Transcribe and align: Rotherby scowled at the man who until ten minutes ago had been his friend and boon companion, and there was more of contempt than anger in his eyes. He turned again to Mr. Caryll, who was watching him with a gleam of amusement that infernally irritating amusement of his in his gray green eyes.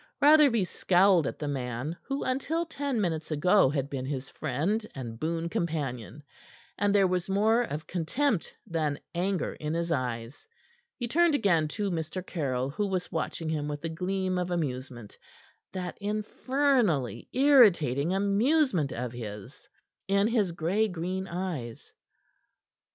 Rotherby 0.19 0.63
scowled 0.63 1.27
at 1.27 1.37
the 1.37 1.47
man 1.47 1.95
who 2.01 2.23
until 2.23 2.65
ten 2.65 2.99
minutes 2.99 3.29
ago 3.29 3.69
had 3.69 3.87
been 3.87 4.07
his 4.07 4.31
friend 4.31 4.83
and 4.95 5.19
boon 5.19 5.47
companion, 5.47 6.23
and 6.75 6.95
there 6.95 7.05
was 7.05 7.29
more 7.29 7.61
of 7.61 7.85
contempt 7.85 8.55
than 8.65 8.99
anger 9.13 9.53
in 9.53 9.75
his 9.75 9.91
eyes. 9.91 10.47
He 10.97 11.07
turned 11.07 11.35
again 11.35 11.67
to 11.77 11.91
Mr. 11.91 12.25
Caryll, 12.25 12.71
who 12.71 12.87
was 12.87 13.11
watching 13.11 13.47
him 13.49 13.67
with 13.67 13.83
a 13.85 13.89
gleam 13.89 14.39
of 14.39 14.49
amusement 14.49 15.19
that 15.71 15.99
infernally 16.01 17.29
irritating 17.31 18.11
amusement 18.11 18.91
of 18.91 19.11
his 19.11 19.69
in 20.07 20.25
his 20.25 20.51
gray 20.51 20.87
green 20.87 21.27
eyes. 21.27 21.93